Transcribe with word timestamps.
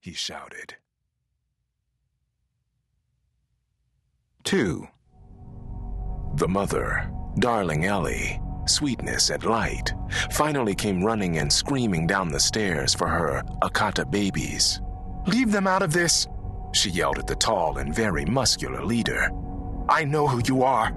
He 0.00 0.12
shouted. 0.12 0.76
2. 4.44 4.86
The 6.36 6.48
mother, 6.48 7.10
darling 7.38 7.84
Ellie, 7.84 8.40
sweetness 8.66 9.30
and 9.30 9.44
light, 9.44 9.92
finally 10.30 10.74
came 10.74 11.04
running 11.04 11.38
and 11.38 11.52
screaming 11.52 12.06
down 12.06 12.28
the 12.28 12.40
stairs 12.40 12.94
for 12.94 13.08
her 13.08 13.42
Akata 13.62 14.10
babies. 14.10 14.80
Leave 15.26 15.52
them 15.52 15.66
out 15.66 15.82
of 15.82 15.92
this, 15.92 16.26
she 16.72 16.90
yelled 16.90 17.18
at 17.18 17.26
the 17.26 17.34
tall 17.34 17.78
and 17.78 17.94
very 17.94 18.24
muscular 18.24 18.84
leader. 18.84 19.30
I 19.88 20.04
know 20.04 20.26
who 20.26 20.40
you 20.46 20.62
are. 20.62 20.94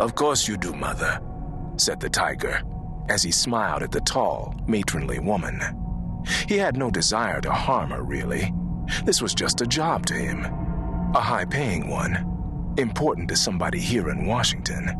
Of 0.00 0.14
course 0.14 0.48
you 0.48 0.56
do, 0.56 0.72
mother, 0.72 1.20
said 1.76 2.00
the 2.00 2.08
tiger, 2.08 2.62
as 3.08 3.22
he 3.22 3.30
smiled 3.30 3.82
at 3.82 3.92
the 3.92 4.00
tall, 4.00 4.54
matronly 4.66 5.18
woman. 5.18 5.60
He 6.48 6.58
had 6.58 6.76
no 6.76 6.90
desire 6.90 7.40
to 7.40 7.52
harm 7.52 7.90
her, 7.90 8.02
really. 8.02 8.52
This 9.04 9.22
was 9.22 9.34
just 9.34 9.60
a 9.60 9.66
job 9.66 10.06
to 10.06 10.14
him, 10.14 10.44
a 11.14 11.20
high 11.20 11.44
paying 11.44 11.88
one, 11.88 12.74
important 12.76 13.28
to 13.28 13.36
somebody 13.36 13.78
here 13.78 14.10
in 14.10 14.26
Washington. 14.26 14.96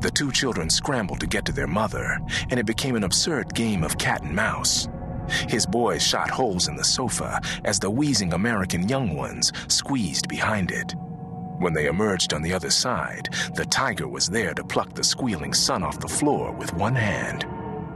The 0.00 0.10
two 0.10 0.30
children 0.30 0.70
scrambled 0.70 1.20
to 1.20 1.26
get 1.26 1.44
to 1.46 1.52
their 1.52 1.66
mother, 1.66 2.18
and 2.50 2.60
it 2.60 2.66
became 2.66 2.94
an 2.94 3.04
absurd 3.04 3.54
game 3.54 3.82
of 3.82 3.98
cat 3.98 4.22
and 4.22 4.34
mouse. 4.34 4.88
His 5.48 5.66
boys 5.66 6.02
shot 6.02 6.30
holes 6.30 6.68
in 6.68 6.76
the 6.76 6.84
sofa 6.84 7.40
as 7.64 7.78
the 7.78 7.90
wheezing 7.90 8.32
American 8.32 8.88
young 8.88 9.14
ones 9.16 9.52
squeezed 9.66 10.28
behind 10.28 10.70
it. 10.70 10.94
When 11.58 11.72
they 11.72 11.86
emerged 11.86 12.32
on 12.32 12.42
the 12.42 12.54
other 12.54 12.70
side, 12.70 13.28
the 13.54 13.66
tiger 13.66 14.06
was 14.06 14.28
there 14.28 14.54
to 14.54 14.64
pluck 14.64 14.94
the 14.94 15.02
squealing 15.02 15.52
son 15.52 15.82
off 15.82 15.98
the 15.98 16.08
floor 16.08 16.52
with 16.52 16.72
one 16.74 16.94
hand. 16.94 17.44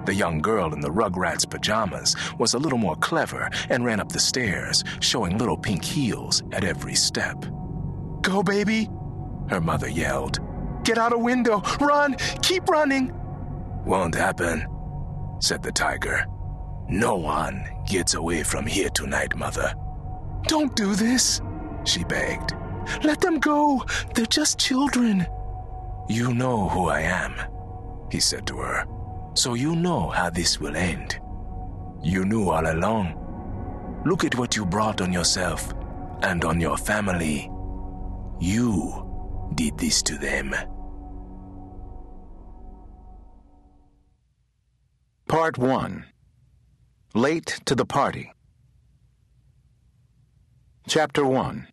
The 0.04 0.14
young 0.14 0.40
girl 0.40 0.74
in 0.74 0.80
the 0.80 0.90
Rugrats 0.90 1.48
pajamas 1.48 2.16
was 2.38 2.54
a 2.54 2.58
little 2.58 2.78
more 2.78 2.96
clever 2.96 3.48
and 3.70 3.84
ran 3.84 4.00
up 4.00 4.10
the 4.10 4.18
stairs, 4.18 4.82
showing 5.00 5.38
little 5.38 5.56
pink 5.56 5.84
heels 5.84 6.42
at 6.52 6.64
every 6.64 6.94
step. 6.94 7.44
Go, 8.22 8.42
baby, 8.42 8.88
her 9.48 9.60
mother 9.60 9.88
yelled. 9.88 10.40
Get 10.84 10.98
out 10.98 11.12
a 11.12 11.18
window! 11.18 11.62
Run! 11.80 12.16
Keep 12.42 12.68
running! 12.68 13.14
Won't 13.84 14.14
happen, 14.14 14.66
said 15.40 15.62
the 15.62 15.70
tiger. 15.70 16.26
No 16.88 17.16
one 17.16 17.64
gets 17.86 18.14
away 18.14 18.42
from 18.42 18.66
here 18.66 18.90
tonight, 18.90 19.36
Mother. 19.36 19.72
Don't 20.48 20.74
do 20.74 20.94
this, 20.96 21.40
she 21.84 22.02
begged. 22.04 22.54
Let 23.04 23.20
them 23.20 23.38
go. 23.38 23.84
They're 24.14 24.26
just 24.26 24.58
children. 24.58 25.26
You 26.08 26.34
know 26.34 26.68
who 26.68 26.88
I 26.88 27.00
am, 27.00 27.34
he 28.10 28.18
said 28.18 28.46
to 28.48 28.56
her. 28.58 28.84
So 29.34 29.54
you 29.54 29.74
know 29.74 30.08
how 30.10 30.30
this 30.30 30.60
will 30.60 30.76
end. 30.76 31.18
You 32.02 32.24
knew 32.24 32.50
all 32.50 32.70
along. 32.70 33.18
Look 34.04 34.24
at 34.24 34.36
what 34.36 34.56
you 34.56 34.66
brought 34.66 35.00
on 35.00 35.12
yourself 35.12 35.72
and 36.22 36.44
on 36.44 36.60
your 36.60 36.76
family. 36.76 37.50
You 38.40 39.50
did 39.54 39.78
this 39.78 40.02
to 40.02 40.18
them. 40.18 40.54
Part 45.28 45.56
1 45.56 46.04
Late 47.14 47.60
to 47.64 47.74
the 47.74 47.86
Party. 47.86 48.32
Chapter 50.88 51.24
1 51.24 51.68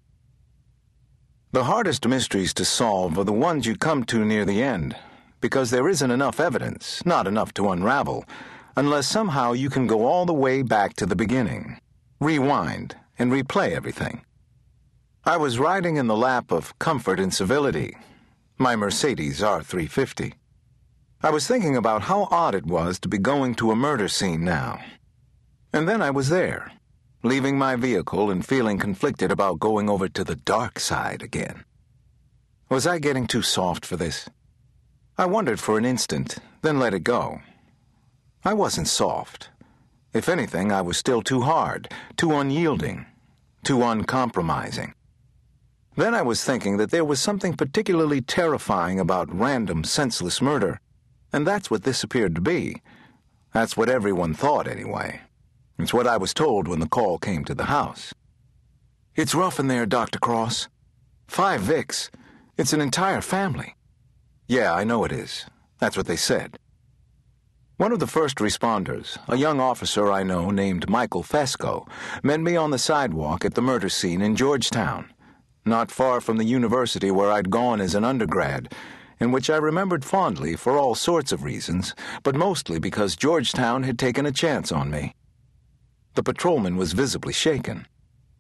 The 1.52 1.64
hardest 1.64 2.08
mysteries 2.08 2.54
to 2.54 2.64
solve 2.64 3.18
are 3.18 3.24
the 3.24 3.34
ones 3.34 3.66
you 3.66 3.76
come 3.76 4.04
to 4.06 4.24
near 4.24 4.46
the 4.46 4.62
end, 4.62 4.96
because 5.42 5.72
there 5.72 5.88
isn't 5.88 6.12
enough 6.12 6.40
evidence, 6.40 7.06
not 7.06 7.28
enough 7.28 7.54
to 7.56 7.70
unravel, 7.70 8.26
unless 8.76 9.08
somehow 9.08 9.54
you 9.54 9.70
can 9.70 9.88
go 9.88 10.06
all 10.06 10.26
the 10.26 10.34
way 10.34 10.62
back 10.62 10.94
to 10.96 11.06
the 11.06 11.16
beginning, 11.16 11.80
rewind, 12.20 12.96
and 13.18 13.32
replay 13.32 13.72
everything. 13.72 14.22
I 15.26 15.38
was 15.38 15.60
riding 15.60 15.98
in 15.98 16.08
the 16.08 16.18
lap 16.18 16.52
of 16.52 16.78
comfort 16.80 17.20
and 17.20 17.34
civility, 17.34 17.98
my 18.58 18.76
Mercedes 18.76 19.42
R350. 19.42 20.34
I 21.22 21.30
was 21.30 21.48
thinking 21.48 21.76
about 21.76 22.04
how 22.04 22.28
odd 22.32 22.56
it 22.56 22.66
was 22.66 23.00
to 23.00 23.08
be 23.08 23.18
going 23.18 23.56
to 23.56 23.72
a 23.72 23.76
murder 23.76 24.08
scene 24.08 24.44
now 24.44 24.80
and 25.74 25.88
then 25.88 26.02
I 26.02 26.10
was 26.10 26.30
there, 26.30 26.72
leaving 27.24 27.58
my 27.58 27.76
vehicle 27.76 28.32
and 28.32 28.46
feeling 28.46 28.80
conflicted 28.80 29.32
about 29.32 29.60
going 29.60 29.90
over 29.90 30.10
to 30.10 30.24
the 30.24 30.36
dark 30.36 30.80
side 30.80 31.22
again. 31.22 31.64
Was 32.70 32.88
I 32.88 33.00
getting 33.00 33.28
too 33.28 33.42
soft 33.42 33.86
for 33.86 33.96
this? 33.96 34.30
I 35.20 35.26
wondered 35.26 35.60
for 35.60 35.78
an 35.78 35.84
instant, 35.84 36.38
then 36.62 36.80
let 36.80 36.94
it 36.94 37.04
go. 37.04 37.42
I 38.46 38.54
wasn't 38.54 38.88
soft. 38.88 39.50
If 40.14 40.30
anything, 40.30 40.72
I 40.72 40.82
was 40.82 40.96
still 40.96 41.22
too 41.22 41.42
hard, 41.42 41.94
too 42.16 42.34
unyielding, 42.38 43.06
too 43.66 43.84
uncompromising. 43.84 44.94
Then 45.98 46.16
I 46.16 46.22
was 46.22 46.46
thinking 46.46 46.78
that 46.78 46.92
there 46.92 47.04
was 47.04 47.20
something 47.20 47.58
particularly 47.58 48.22
terrifying 48.22 48.98
about 48.98 49.38
random, 49.38 49.84
senseless 49.84 50.42
murder, 50.42 50.80
and 51.34 51.46
that's 51.46 51.70
what 51.70 51.84
this 51.84 52.02
appeared 52.02 52.34
to 52.36 52.42
be. 52.42 52.82
That's 53.54 53.76
what 53.76 53.90
everyone 53.90 54.34
thought, 54.34 54.70
anyway. 54.70 55.20
It's 55.78 55.94
what 55.94 56.08
I 56.08 56.16
was 56.16 56.34
told 56.34 56.70
when 56.70 56.80
the 56.80 56.88
call 56.88 57.18
came 57.18 57.44
to 57.44 57.54
the 57.54 57.66
house. 57.66 58.14
It's 59.18 59.36
rough 59.36 59.60
in 59.60 59.68
there, 59.68 59.86
Dr. 59.86 60.18
Cross. 60.18 60.70
Five 61.28 61.60
Vicks. 61.60 62.10
It's 62.58 62.72
an 62.72 62.80
entire 62.80 63.20
family. 63.20 63.76
Yeah, 64.50 64.74
I 64.74 64.84
know 64.84 65.04
it 65.04 65.12
is. 65.12 65.46
That's 65.78 65.96
what 65.96 66.08
they 66.08 66.16
said. 66.16 66.58
One 67.78 67.92
of 67.92 68.00
the 68.00 68.08
first 68.08 68.38
responders, 68.38 69.20
a 69.28 69.38
young 69.38 69.60
officer 69.60 70.12
I 70.12 70.24
know 70.24 70.50
named 70.50 70.90
Michael 70.90 71.22
Fesco, 71.22 71.88
met 72.24 72.40
me 72.40 72.56
on 72.56 72.72
the 72.72 72.80
sidewalk 72.80 73.46
at 73.46 73.54
the 73.54 73.62
murder 73.62 73.90
scene 73.90 74.24
in 74.24 74.36
Georgetown, 74.36 75.14
not 75.66 75.92
far 75.92 76.20
from 76.20 76.38
the 76.38 76.46
university 76.46 77.12
where 77.12 77.32
I'd 77.32 77.52
gone 77.52 77.80
as 77.80 77.94
an 77.94 78.04
undergrad, 78.04 78.74
and 79.20 79.32
which 79.32 79.52
I 79.52 79.58
remembered 79.58 80.04
fondly 80.04 80.56
for 80.56 80.80
all 80.80 80.96
sorts 80.96 81.32
of 81.32 81.44
reasons, 81.44 81.94
but 82.24 82.34
mostly 82.34 82.80
because 82.80 83.16
Georgetown 83.16 83.84
had 83.84 84.00
taken 84.00 84.26
a 84.26 84.32
chance 84.32 84.72
on 84.72 84.90
me. 84.90 85.14
The 86.16 86.24
patrolman 86.24 86.76
was 86.76 86.94
visibly 86.94 87.34
shaken. 87.34 87.86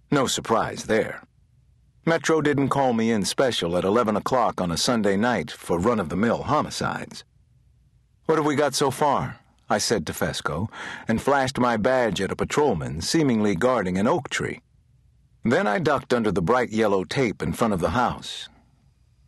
No 0.09 0.25
surprise 0.25 0.85
there. 0.85 1.21
Metro 2.09 2.41
didn't 2.41 2.69
call 2.69 2.91
me 2.91 3.11
in 3.11 3.23
special 3.23 3.77
at 3.77 3.83
11 3.83 4.15
o'clock 4.15 4.59
on 4.59 4.71
a 4.71 4.77
Sunday 4.77 5.15
night 5.15 5.51
for 5.51 5.77
run 5.77 5.99
of 5.99 6.09
the 6.09 6.15
mill 6.15 6.41
homicides. 6.41 7.23
What 8.25 8.39
have 8.39 8.47
we 8.47 8.55
got 8.55 8.73
so 8.73 8.89
far? 8.89 9.37
I 9.69 9.77
said 9.77 10.07
to 10.07 10.13
Fesco, 10.13 10.71
and 11.07 11.21
flashed 11.21 11.59
my 11.59 11.77
badge 11.77 12.19
at 12.19 12.31
a 12.31 12.35
patrolman 12.35 13.01
seemingly 13.01 13.53
guarding 13.53 13.99
an 13.99 14.07
oak 14.07 14.27
tree. 14.27 14.59
Then 15.45 15.67
I 15.67 15.77
ducked 15.77 16.11
under 16.11 16.31
the 16.31 16.41
bright 16.41 16.71
yellow 16.71 17.03
tape 17.03 17.43
in 17.43 17.53
front 17.53 17.75
of 17.75 17.79
the 17.79 17.91
house. 17.91 18.49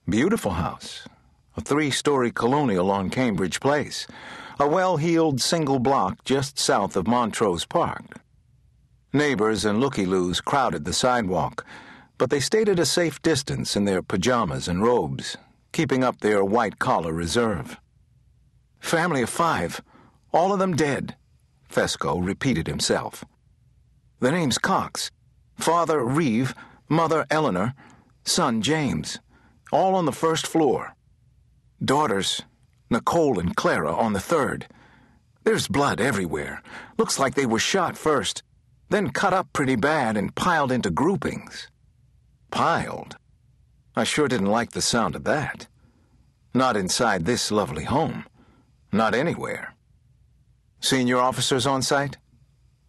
Beautiful 0.09 0.53
house. 0.53 1.07
A 1.55 1.61
three 1.61 1.91
story 1.91 2.31
colonial 2.31 2.89
on 2.89 3.11
Cambridge 3.11 3.59
Place. 3.59 4.07
A 4.59 4.67
well 4.67 4.97
heeled 4.97 5.39
single 5.39 5.77
block 5.77 6.23
just 6.25 6.57
south 6.57 6.95
of 6.95 7.05
Montrose 7.05 7.63
Park. 7.63 8.19
Neighbors 9.13 9.65
and 9.65 9.79
looky-loos 9.79 10.41
crowded 10.41 10.85
the 10.85 10.93
sidewalk, 10.93 11.63
but 12.21 12.29
they 12.29 12.39
stayed 12.39 12.69
at 12.69 12.77
a 12.77 12.85
safe 12.85 13.19
distance 13.23 13.75
in 13.75 13.85
their 13.85 14.03
pajamas 14.03 14.67
and 14.67 14.83
robes, 14.83 15.37
keeping 15.71 16.03
up 16.03 16.19
their 16.19 16.45
white-collar 16.45 17.11
reserve. 17.11 17.77
Family 18.79 19.23
of 19.23 19.29
five, 19.31 19.81
all 20.31 20.53
of 20.53 20.59
them 20.59 20.75
dead, 20.75 21.15
Fesco 21.67 22.23
repeated 22.23 22.67
himself. 22.67 23.25
The 24.19 24.31
name's 24.31 24.59
Cox. 24.59 25.09
Father 25.55 26.05
Reeve, 26.05 26.53
mother 26.87 27.25
Eleanor, 27.31 27.73
son 28.23 28.61
James, 28.61 29.17
all 29.71 29.95
on 29.95 30.05
the 30.05 30.11
first 30.11 30.45
floor. 30.45 30.93
Daughters, 31.83 32.43
Nicole 32.91 33.39
and 33.39 33.55
Clara 33.55 33.95
on 33.95 34.13
the 34.13 34.19
third. 34.19 34.67
There's 35.43 35.67
blood 35.67 35.99
everywhere. 35.99 36.61
Looks 36.99 37.17
like 37.17 37.33
they 37.33 37.47
were 37.47 37.57
shot 37.57 37.97
first 37.97 38.43
then 38.91 39.09
cut 39.09 39.33
up 39.33 39.53
pretty 39.53 39.77
bad 39.77 40.17
and 40.17 40.35
piled 40.35 40.69
into 40.69 40.91
groupings. 40.91 41.69
Piled? 42.51 43.17
I 43.95 44.03
sure 44.03 44.27
didn't 44.27 44.47
like 44.47 44.71
the 44.71 44.81
sound 44.81 45.15
of 45.15 45.23
that. 45.23 45.67
Not 46.53 46.77
inside 46.77 47.25
this 47.25 47.51
lovely 47.51 47.85
home. 47.85 48.25
Not 48.91 49.15
anywhere. 49.15 49.73
Senior 50.81 51.17
officers 51.17 51.65
on 51.65 51.81
site? 51.81 52.17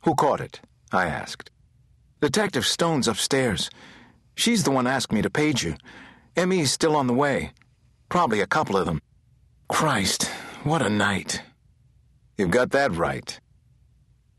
Who 0.02 0.14
caught 0.14 0.40
it? 0.40 0.60
I 0.90 1.06
asked. 1.06 1.50
Detective 2.20 2.66
Stone's 2.66 3.08
upstairs. 3.08 3.70
She's 4.34 4.64
the 4.64 4.70
one 4.70 4.86
asked 4.86 5.12
me 5.12 5.22
to 5.22 5.30
page 5.30 5.64
you. 5.64 5.76
ME's 6.36 6.72
still 6.72 6.96
on 6.96 7.06
the 7.06 7.14
way. 7.14 7.52
Probably 8.08 8.40
a 8.40 8.46
couple 8.46 8.76
of 8.76 8.86
them. 8.86 9.00
Christ, 9.68 10.24
what 10.64 10.82
a 10.82 10.90
night. 10.90 11.42
You've 12.36 12.50
got 12.50 12.70
that 12.70 12.92
right. 12.92 13.38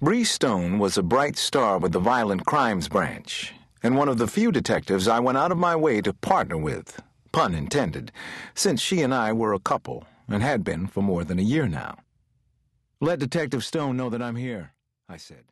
Bree 0.02 0.24
Stone 0.24 0.80
was 0.80 0.98
a 0.98 1.04
bright 1.04 1.38
star 1.38 1.78
with 1.78 1.94
the 1.94 2.00
Violent 2.00 2.46
Crimes 2.46 2.90
Branch, 2.90 3.54
and 3.84 3.98
one 3.98 4.08
of 4.10 4.18
the 4.18 4.28
few 4.28 4.52
detectives 4.52 5.08
I 5.08 5.20
went 5.20 5.38
out 5.38 5.52
of 5.52 5.58
my 5.58 5.76
way 5.76 6.02
to 6.02 6.14
partner 6.14 6.58
with, 6.58 7.02
pun 7.34 7.54
intended, 7.54 8.12
since 8.56 8.82
she 8.82 9.02
and 9.02 9.14
I 9.14 9.34
were 9.34 9.54
a 9.54 9.60
couple 9.60 10.06
and 10.28 10.42
had 10.42 10.64
been 10.64 10.88
for 10.88 11.04
more 11.04 11.24
than 11.24 11.38
a 11.38 11.44
year 11.44 11.68
now. 11.68 11.98
Let 13.02 13.20
Detective 13.20 13.64
Stone 13.66 13.98
know 13.98 14.10
that 14.10 14.22
I'm 14.22 14.38
here, 14.38 14.72
I 15.10 15.18
said. 15.18 15.44